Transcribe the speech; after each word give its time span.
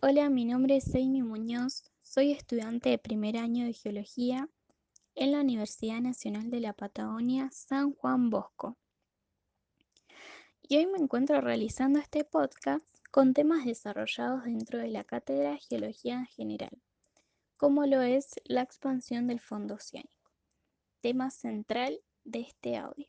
Hola, 0.00 0.30
mi 0.30 0.44
nombre 0.44 0.76
es 0.76 0.94
Amy 0.94 1.22
Muñoz, 1.22 1.82
soy 2.02 2.30
estudiante 2.30 2.90
de 2.90 2.98
primer 2.98 3.36
año 3.36 3.66
de 3.66 3.72
Geología 3.72 4.48
en 5.16 5.32
la 5.32 5.40
Universidad 5.40 6.00
Nacional 6.00 6.50
de 6.50 6.60
la 6.60 6.72
Patagonia 6.72 7.50
San 7.50 7.94
Juan 7.94 8.30
Bosco. 8.30 8.76
Y 10.62 10.76
hoy 10.76 10.86
me 10.86 10.98
encuentro 10.98 11.40
realizando 11.40 11.98
este 11.98 12.22
podcast 12.22 12.84
con 13.10 13.34
temas 13.34 13.64
desarrollados 13.64 14.44
dentro 14.44 14.78
de 14.78 14.86
la 14.86 15.02
cátedra 15.02 15.50
de 15.50 15.58
Geología 15.58 16.26
General, 16.26 16.80
como 17.56 17.84
lo 17.84 18.00
es 18.00 18.36
la 18.44 18.62
expansión 18.62 19.26
del 19.26 19.40
fondo 19.40 19.74
oceánico, 19.74 20.30
tema 21.00 21.32
central 21.32 22.00
de 22.22 22.42
este 22.42 22.76
audio. 22.76 23.08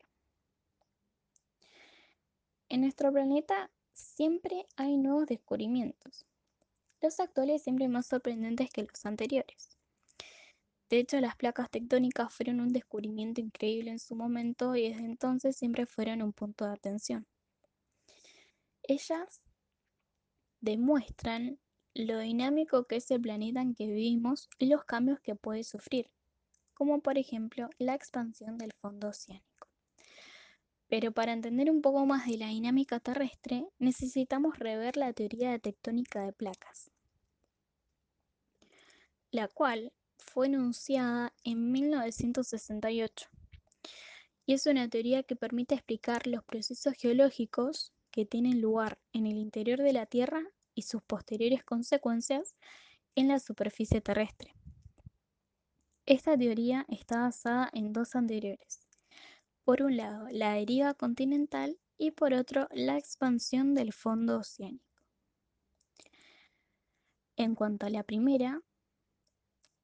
En 2.68 2.82
nuestro 2.82 3.14
planeta 3.14 3.70
siempre 3.94 4.66
hay 4.76 4.98
nuevos 4.98 5.28
descubrimientos, 5.28 6.26
los 7.02 7.20
actuales 7.20 7.64
siempre 7.64 7.88
más 7.88 8.08
sorprendentes 8.08 8.70
que 8.70 8.84
los 8.84 9.06
anteriores. 9.06 9.78
De 10.90 10.98
hecho, 10.98 11.20
las 11.20 11.36
placas 11.36 11.70
tectónicas 11.70 12.34
fueron 12.34 12.60
un 12.60 12.74
descubrimiento 12.74 13.42
increíble 13.42 13.92
en 13.92 14.00
su 14.00 14.16
momento 14.16 14.76
y 14.76 14.90
desde 14.90 15.06
entonces 15.06 15.56
siempre 15.56 15.86
fueron 15.86 16.22
un 16.22 16.34
punto 16.34 16.66
de 16.66 16.72
atención. 16.72 17.28
Ellas 18.82 19.42
demuestran 20.62 21.60
lo 21.94 22.20
dinámico 22.20 22.86
que 22.86 22.98
es 22.98 23.12
el 23.12 23.22
planeta 23.22 23.62
en 23.62 23.76
que 23.76 23.88
vivimos 23.88 24.50
y 24.58 24.68
los 24.68 24.84
cambios 24.84 25.20
que 25.20 25.36
puede 25.36 25.64
sufrir, 25.64 26.10
como 26.74 27.02
por 27.02 27.18
ejemplo 27.18 27.70
la 27.78 27.94
expansión 27.94 28.58
del 28.58 28.74
fondo 28.82 29.10
oceánico. 29.10 29.49
Pero 30.90 31.12
para 31.12 31.34
entender 31.34 31.72
un 31.72 31.82
poco 31.82 32.06
más 32.06 32.28
de 32.28 32.38
la 32.38 32.48
dinámica 32.48 33.00
terrestre, 33.00 33.66
necesitamos 33.78 34.60
rever 34.60 34.98
la 34.98 35.14
teoría 35.14 35.52
de 35.52 35.60
tectónica 35.60 36.24
de 36.24 36.34
placas, 36.34 36.92
la 39.32 39.48
cual 39.48 39.94
fue 40.18 40.48
enunciada 40.48 41.34
en 41.44 41.72
1968 41.72 43.30
y 44.50 44.54
es 44.54 44.66
una 44.66 44.90
teoría 44.90 45.22
que 45.22 45.36
permite 45.36 45.76
explicar 45.76 46.26
los 46.26 46.44
procesos 46.44 46.96
geológicos 46.96 47.94
que 48.10 48.26
tienen 48.26 48.62
lugar 48.62 48.98
en 49.14 49.28
el 49.28 49.38
interior 49.38 49.78
de 49.78 49.94
la 49.94 50.08
Tierra 50.08 50.42
y 50.74 50.82
sus 50.82 51.04
posteriores 51.04 51.64
consecuencias 51.64 52.56
en 53.14 53.28
la 53.28 53.38
superficie 53.38 54.02
terrestre. 54.02 54.56
Esta 56.08 56.36
teoría 56.36 56.88
está 56.90 57.20
basada 57.20 57.70
en 57.74 57.94
dos 57.94 58.16
anteriores. 58.16 58.89
Por 59.70 59.84
un 59.84 59.98
lado, 59.98 60.28
la 60.32 60.54
deriva 60.56 60.96
continental 60.96 61.78
y 61.96 62.10
por 62.10 62.34
otro, 62.34 62.68
la 62.72 62.98
expansión 62.98 63.76
del 63.76 63.94
fondo 63.94 64.40
oceánico. 64.40 65.04
En 67.36 67.54
cuanto 67.54 67.86
a 67.86 67.92
la 67.92 68.02
primera, 68.02 68.64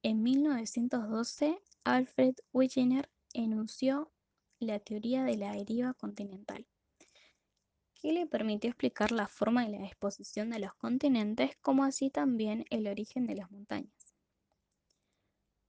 en 0.02 0.24
1912 0.24 1.60
Alfred 1.84 2.34
Wegener 2.52 3.12
enunció 3.34 4.12
la 4.58 4.80
teoría 4.80 5.24
de 5.24 5.38
la 5.38 5.52
deriva 5.52 5.94
continental, 5.94 6.66
que 7.94 8.12
le 8.12 8.26
permitió 8.26 8.72
explicar 8.72 9.12
la 9.12 9.28
forma 9.28 9.68
y 9.68 9.72
la 9.72 9.84
disposición 9.84 10.50
de 10.50 10.62
los 10.62 10.74
continentes, 10.74 11.58
como 11.62 11.84
así 11.84 12.10
también 12.10 12.66
el 12.72 12.88
origen 12.88 13.28
de 13.28 13.36
las 13.36 13.52
montañas. 13.52 14.16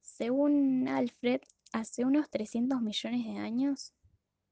Según 0.01 0.89
Alfred, 0.89 1.43
hace 1.73 2.07
unos 2.07 2.31
300 2.31 2.81
millones 2.81 3.27
de 3.27 3.37
años, 3.37 3.93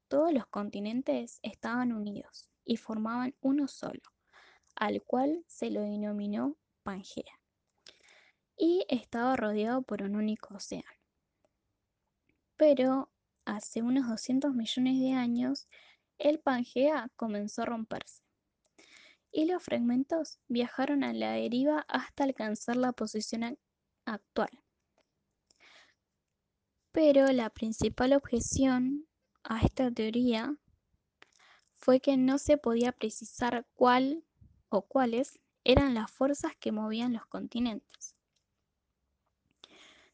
todos 0.07 0.33
los 0.33 0.45
continentes 0.47 1.39
estaban 1.41 1.91
unidos 1.91 2.49
y 2.63 2.77
formaban 2.77 3.35
uno 3.41 3.67
solo, 3.67 4.01
al 4.75 5.01
cual 5.03 5.43
se 5.47 5.69
lo 5.69 5.81
denominó 5.81 6.57
Pangea, 6.83 7.39
y 8.57 8.85
estaba 8.89 9.35
rodeado 9.35 9.81
por 9.81 10.03
un 10.03 10.15
único 10.15 10.55
océano. 10.55 10.89
Pero 12.57 13.11
hace 13.45 13.81
unos 13.81 14.07
200 14.07 14.53
millones 14.53 14.99
de 14.99 15.11
años, 15.11 15.67
el 16.17 16.39
Pangea 16.39 17.11
comenzó 17.15 17.63
a 17.63 17.65
romperse 17.65 18.23
y 19.31 19.45
los 19.45 19.61
fragmentos 19.61 20.39
viajaron 20.47 21.03
a 21.03 21.11
la 21.11 21.31
deriva 21.31 21.85
hasta 21.89 22.23
alcanzar 22.23 22.77
la 22.77 22.93
posición 22.93 23.59
actual. 24.05 24.49
Pero 26.93 27.29
la 27.33 27.49
principal 27.49 28.13
objeción 28.13 29.05
a 29.47 29.61
esta 29.61 29.91
teoría 29.91 30.55
fue 31.77 31.99
que 31.99 32.17
no 32.17 32.37
se 32.37 32.57
podía 32.57 32.91
precisar 32.91 33.65
cuál 33.75 34.23
o 34.69 34.81
cuáles 34.81 35.39
eran 35.63 35.93
las 35.93 36.11
fuerzas 36.11 36.53
que 36.59 36.71
movían 36.71 37.13
los 37.13 37.25
continentes. 37.27 38.15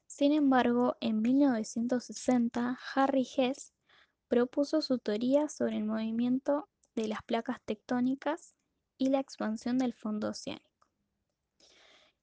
Sin 0.06 0.34
embargo, 0.34 0.98
en 1.00 1.22
1960, 1.22 2.78
Harry 2.94 3.28
Hess 3.38 3.74
propuso 4.28 4.82
su 4.82 5.00
teoría 5.00 5.50
sobre 5.50 5.78
el 5.78 5.86
movimiento 5.86 6.70
de 6.96 7.08
las 7.08 7.24
placas 7.24 7.62
tectónicas 7.64 8.56
y 8.98 9.10
la 9.10 9.20
expansión 9.20 9.78
del 9.78 9.94
fondo 9.94 10.30
oceánico. 10.30 10.71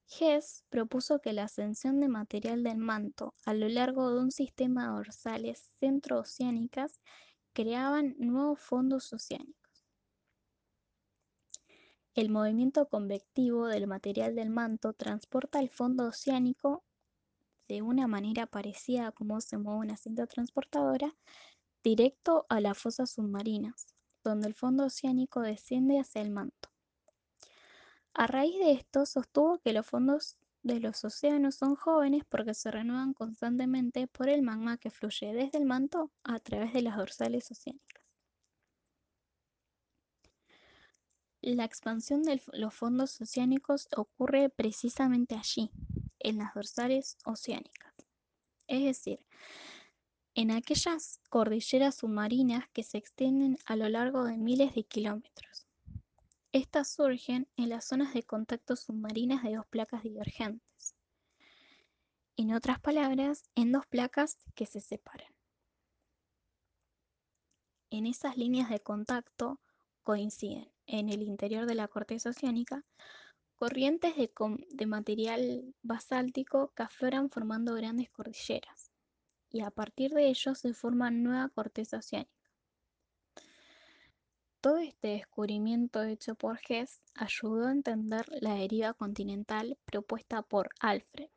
Hess 0.09 0.63
propuso 0.69 1.19
que 1.19 1.33
la 1.33 1.43
ascensión 1.43 1.99
de 1.99 2.07
material 2.07 2.63
del 2.63 2.77
manto 2.77 3.35
a 3.45 3.53
lo 3.53 3.69
largo 3.69 4.11
de 4.11 4.19
un 4.19 4.31
sistema 4.31 4.87
de 4.87 4.93
dorsales 4.95 5.69
centrooceánicas 5.79 6.99
creaban 7.53 8.15
nuevos 8.17 8.59
fondos 8.59 9.13
oceánicos. 9.13 9.85
El 12.15 12.29
movimiento 12.29 12.89
convectivo 12.89 13.67
del 13.67 13.85
material 13.85 14.35
del 14.35 14.49
manto 14.49 14.93
transporta 14.93 15.59
el 15.59 15.69
fondo 15.69 16.07
oceánico 16.07 16.83
de 17.67 17.83
una 17.83 18.07
manera 18.07 18.47
parecida 18.47 19.07
a 19.07 19.11
cómo 19.11 19.39
se 19.41 19.57
mueve 19.57 19.79
una 19.81 19.95
cinta 19.95 20.25
transportadora 20.25 21.15
directo 21.83 22.47
a 22.49 22.59
las 22.59 22.77
fosas 22.77 23.11
submarinas, 23.11 23.85
donde 24.23 24.47
el 24.47 24.55
fondo 24.55 24.85
oceánico 24.85 25.41
desciende 25.41 25.99
hacia 25.99 26.23
el 26.23 26.31
manto. 26.31 26.69
A 28.19 28.27
raíz 28.27 28.59
de 28.59 28.73
esto, 28.73 29.05
sostuvo 29.05 29.59
que 29.59 29.71
los 29.71 29.85
fondos 29.85 30.37
de 30.61 30.81
los 30.81 31.05
océanos 31.05 31.55
son 31.55 31.77
jóvenes 31.77 32.25
porque 32.27 32.53
se 32.53 32.69
renuevan 32.69 33.13
constantemente 33.13 34.07
por 34.07 34.27
el 34.27 34.41
magma 34.41 34.77
que 34.77 34.89
fluye 34.89 35.31
desde 35.31 35.57
el 35.57 35.63
manto 35.63 36.11
a 36.23 36.37
través 36.39 36.73
de 36.73 36.81
las 36.81 36.97
dorsales 36.97 37.49
oceánicas. 37.49 38.03
La 41.39 41.63
expansión 41.63 42.23
de 42.23 42.41
los 42.51 42.73
fondos 42.73 43.21
oceánicos 43.21 43.87
ocurre 43.95 44.49
precisamente 44.49 45.35
allí, 45.35 45.71
en 46.19 46.39
las 46.39 46.53
dorsales 46.53 47.17
oceánicas, 47.23 47.93
es 48.67 48.83
decir, 48.83 49.25
en 50.35 50.51
aquellas 50.51 51.21
cordilleras 51.29 51.95
submarinas 51.95 52.67
que 52.73 52.83
se 52.83 52.97
extienden 52.97 53.57
a 53.65 53.77
lo 53.77 53.87
largo 53.87 54.25
de 54.25 54.35
miles 54.35 54.75
de 54.75 54.83
kilómetros. 54.83 55.68
Estas 56.51 56.91
surgen 56.91 57.47
en 57.57 57.69
las 57.69 57.85
zonas 57.85 58.13
de 58.15 58.23
contacto 58.23 58.75
submarinas 58.75 59.43
de 59.43 59.55
dos 59.55 59.67
placas 59.67 60.01
divergentes. 60.01 60.95
En 62.37 62.55
otras 62.55 62.79
palabras, 62.79 63.43
en 63.53 63.71
dos 63.71 63.85
placas 63.85 64.39
que 64.55 64.65
se 64.65 64.81
separan. 64.81 65.31
En 67.91 68.07
esas 68.07 68.35
líneas 68.35 68.69
de 68.71 68.79
contacto 68.79 69.59
coinciden 70.01 70.71
en 70.87 71.09
el 71.09 71.21
interior 71.21 71.67
de 71.67 71.75
la 71.75 71.87
corteza 71.87 72.31
oceánica 72.31 72.83
corrientes 73.55 74.15
de, 74.15 74.85
material 74.87 75.75
basáltico 75.83 76.71
que 76.73 76.83
afloran 76.83 77.29
formando 77.29 77.75
grandes 77.75 78.09
cordilleras, 78.09 78.91
y 79.51 79.61
a 79.61 79.69
partir 79.69 80.11
de 80.11 80.29
ellos 80.29 80.57
se 80.57 80.73
forma 80.73 81.11
nueva 81.11 81.49
corteza 81.49 81.97
oceánica. 81.97 82.38
Todo 84.61 84.79
este 84.79 85.07
descubrimiento 85.07 86.03
hecho 86.03 86.35
por 86.35 86.59
Hess 86.67 87.01
ayudó 87.15 87.67
a 87.67 87.71
entender 87.71 88.25
la 88.41 88.55
deriva 88.55 88.93
continental 88.93 89.77
propuesta 89.85 90.41
por 90.41 90.69
Alfred. 90.81 91.29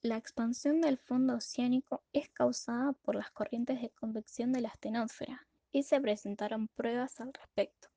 La 0.00 0.16
expansión 0.16 0.80
del 0.80 0.96
fondo 0.96 1.34
oceánico 1.34 2.02
es 2.14 2.30
causada 2.30 2.94
por 2.94 3.14
las 3.14 3.30
corrientes 3.30 3.82
de 3.82 3.90
convección 3.90 4.52
de 4.52 4.62
la 4.62 4.70
astenósfera 4.70 5.46
y 5.70 5.82
se 5.82 6.00
presentaron 6.00 6.68
pruebas 6.68 7.20
al 7.20 7.34
respecto. 7.34 7.88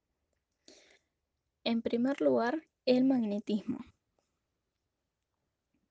En 1.63 1.81
primer 1.81 2.19
lugar, 2.19 2.67
el 2.85 3.05
magnetismo, 3.05 3.79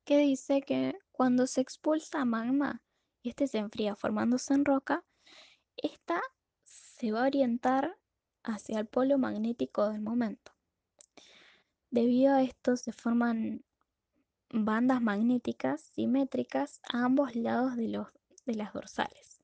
que 0.04 0.18
dice 0.18 0.60
que 0.60 0.98
cuando 1.10 1.46
se 1.46 1.62
expulsa 1.62 2.26
magma 2.26 2.82
este 3.22 3.46
se 3.46 3.58
enfría 3.58 3.94
formándose 3.96 4.52
en 4.52 4.64
roca, 4.66 5.04
esta 5.76 6.20
se 6.64 7.12
va 7.12 7.24
a 7.24 7.26
orientar 7.26 7.98
hacia 8.42 8.78
el 8.80 8.86
polo 8.86 9.18
magnético 9.18 9.88
del 9.88 10.00
momento. 10.00 10.52
Debido 11.90 12.34
a 12.34 12.42
esto 12.42 12.76
se 12.76 12.92
forman 12.92 13.64
bandas 14.50 15.00
magnéticas 15.00 15.80
simétricas 15.80 16.80
a 16.92 17.04
ambos 17.04 17.34
lados 17.34 17.76
de, 17.76 17.88
los, 17.88 18.08
de 18.46 18.54
las 18.54 18.72
dorsales. 18.72 19.42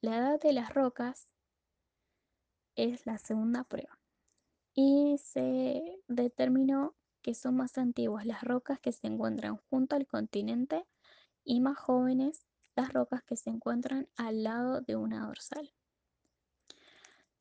La 0.00 0.16
edad 0.16 0.40
de 0.40 0.52
las 0.52 0.72
rocas 0.72 1.28
es 2.74 3.06
la 3.06 3.18
segunda 3.18 3.64
prueba. 3.64 3.98
Y 4.74 5.18
se 5.18 6.00
determinó 6.08 6.94
que 7.22 7.34
son 7.34 7.56
más 7.56 7.76
antiguas 7.76 8.24
las 8.24 8.42
rocas 8.42 8.80
que 8.80 8.92
se 8.92 9.06
encuentran 9.06 9.56
junto 9.68 9.96
al 9.96 10.06
continente 10.06 10.86
y 11.44 11.60
más 11.60 11.78
jóvenes 11.78 12.46
las 12.80 12.92
rocas 12.92 13.22
que 13.22 13.36
se 13.36 13.50
encuentran 13.50 14.08
al 14.16 14.42
lado 14.42 14.80
de 14.80 14.96
una 14.96 15.26
dorsal. 15.26 15.70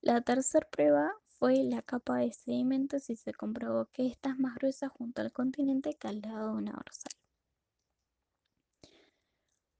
La 0.01 0.21
tercera 0.21 0.67
prueba 0.69 1.13
fue 1.37 1.63
la 1.63 1.81
capa 1.81 2.17
de 2.17 2.33
sedimentos 2.33 3.09
y 3.09 3.15
se 3.15 3.33
comprobó 3.33 3.85
que 3.85 4.07
esta 4.07 4.31
es 4.31 4.39
más 4.39 4.55
gruesa 4.55 4.89
junto 4.89 5.21
al 5.21 5.31
continente 5.31 5.95
que 5.95 6.07
al 6.09 6.21
lado 6.21 6.51
de 6.51 6.57
una 6.57 6.71
dorsal. 6.73 7.13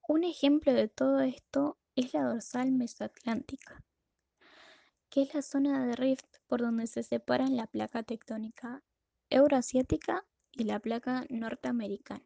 Un 0.07 0.23
ejemplo 0.23 0.73
de 0.73 0.87
todo 0.87 1.19
esto 1.19 1.77
es 1.95 2.13
la 2.13 2.23
dorsal 2.23 2.71
mesoatlántica, 2.71 3.83
que 5.09 5.23
es 5.23 5.33
la 5.33 5.41
zona 5.41 5.85
de 5.85 5.95
rift 5.95 6.37
por 6.47 6.61
donde 6.61 6.87
se 6.87 7.03
separan 7.03 7.57
la 7.57 7.67
placa 7.67 8.03
tectónica 8.03 8.81
euroasiática 9.29 10.25
y 10.51 10.63
la 10.63 10.79
placa 10.79 11.25
norteamericana. 11.29 12.23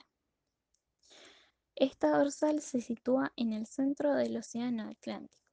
Esta 1.75 2.17
dorsal 2.17 2.61
se 2.61 2.81
sitúa 2.81 3.33
en 3.35 3.51
el 3.51 3.65
centro 3.65 4.13
del 4.13 4.37
Océano 4.37 4.89
Atlántico. 4.89 5.47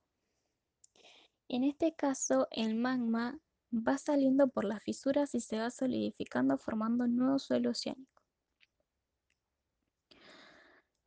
En 1.48 1.64
este 1.64 1.94
caso, 1.94 2.46
el 2.50 2.74
magma 2.74 3.40
va 3.72 3.96
saliendo 3.96 4.48
por 4.48 4.64
las 4.64 4.82
fisuras 4.82 5.34
y 5.34 5.40
se 5.40 5.58
va 5.58 5.70
solidificando 5.70 6.58
formando 6.58 7.04
un 7.04 7.16
nuevo 7.16 7.38
suelo 7.38 7.70
oceánico. 7.70 8.22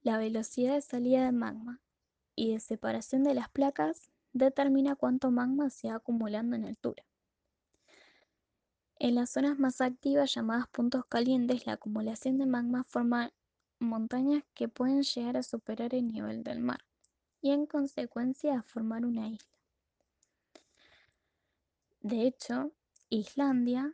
La 0.01 0.17
velocidad 0.17 0.73
de 0.73 0.81
salida 0.81 1.25
de 1.25 1.31
magma 1.31 1.79
y 2.35 2.51
de 2.51 2.59
separación 2.59 3.23
de 3.23 3.35
las 3.35 3.49
placas 3.49 4.11
determina 4.33 4.95
cuánto 4.95 5.29
magma 5.29 5.69
se 5.69 5.89
va 5.89 5.95
acumulando 5.95 6.55
en 6.55 6.65
altura. 6.65 7.05
En 8.97 9.15
las 9.15 9.29
zonas 9.29 9.59
más 9.59 9.79
activas 9.79 10.33
llamadas 10.33 10.67
puntos 10.69 11.05
calientes, 11.05 11.65
la 11.65 11.73
acumulación 11.73 12.37
de 12.37 12.47
magma 12.47 12.83
forma 12.83 13.31
montañas 13.83 14.43
que 14.53 14.67
pueden 14.67 15.03
llegar 15.03 15.37
a 15.37 15.43
superar 15.43 15.93
el 15.93 16.07
nivel 16.07 16.43
del 16.43 16.59
mar 16.59 16.83
y 17.41 17.51
en 17.51 17.65
consecuencia 17.65 18.59
a 18.59 18.63
formar 18.63 19.05
una 19.05 19.27
isla. 19.27 19.59
De 22.01 22.27
hecho, 22.27 22.71
Islandia 23.09 23.93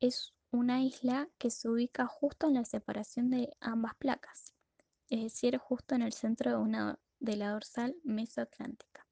es 0.00 0.34
una 0.50 0.82
isla 0.82 1.28
que 1.38 1.50
se 1.50 1.68
ubica 1.68 2.06
justo 2.06 2.46
en 2.48 2.54
la 2.54 2.64
separación 2.64 3.30
de 3.30 3.56
ambas 3.60 3.94
placas, 3.94 4.54
es 5.08 5.22
decir, 5.22 5.56
justo 5.58 5.94
en 5.94 6.02
el 6.02 6.12
centro 6.12 6.50
de, 6.50 6.56
una, 6.56 6.98
de 7.20 7.36
la 7.36 7.50
dorsal 7.50 7.96
mesoatlántica. 8.02 9.06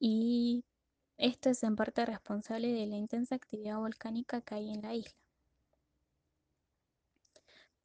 Y 0.00 0.64
esto 1.16 1.50
es 1.50 1.62
en 1.62 1.76
parte 1.76 2.06
responsable 2.06 2.72
de 2.72 2.86
la 2.86 2.96
intensa 2.96 3.34
actividad 3.34 3.78
volcánica 3.78 4.40
que 4.40 4.54
hay 4.54 4.70
en 4.70 4.82
la 4.82 4.94
isla. 4.94 5.27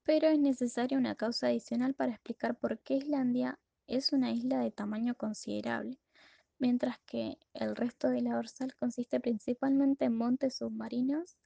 Pero 0.03 0.27
es 0.27 0.39
necesaria 0.39 0.97
una 0.97 1.15
causa 1.15 1.47
adicional 1.47 1.93
para 1.93 2.11
explicar 2.11 2.55
por 2.55 2.79
qué 2.79 2.95
Islandia 2.95 3.59
es 3.87 4.11
una 4.11 4.31
isla 4.31 4.59
de 4.59 4.71
tamaño 4.71 5.15
considerable, 5.15 5.97
mientras 6.59 6.99
que 6.99 7.37
el 7.53 7.75
resto 7.75 8.09
de 8.09 8.21
la 8.21 8.35
dorsal 8.35 8.75
consiste 8.75 9.19
principalmente 9.19 10.05
en 10.05 10.17
montes 10.17 10.55
submarinos 10.55 11.37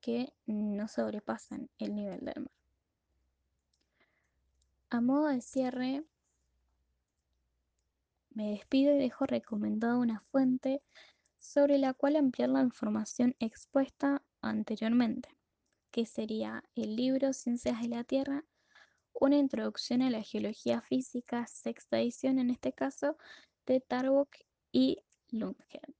que 0.00 0.32
no 0.46 0.88
sobrepasan 0.88 1.68
el 1.78 1.94
nivel 1.94 2.20
del 2.20 2.40
mar. 2.40 2.52
A 4.90 5.00
modo 5.00 5.26
de 5.26 5.40
cierre, 5.40 6.04
me 8.30 8.52
despido 8.52 8.94
y 8.94 8.98
dejo 8.98 9.26
recomendada 9.26 9.96
una 9.96 10.20
fuente 10.20 10.82
sobre 11.38 11.78
la 11.78 11.92
cual 11.92 12.16
ampliar 12.16 12.48
la 12.48 12.62
información 12.62 13.34
expuesta 13.38 14.22
anteriormente, 14.40 15.28
que 15.98 16.06
sería 16.06 16.62
el 16.76 16.94
libro 16.94 17.32
Ciencias 17.32 17.82
de 17.82 17.88
la 17.88 18.04
Tierra, 18.04 18.44
una 19.14 19.36
introducción 19.36 20.00
a 20.00 20.10
la 20.10 20.22
geología 20.22 20.80
física, 20.80 21.44
sexta 21.48 21.98
edición 21.98 22.38
en 22.38 22.50
este 22.50 22.72
caso, 22.72 23.16
de 23.66 23.80
Tarbuk 23.80 24.28
y 24.70 25.02
Lundgren. 25.30 25.96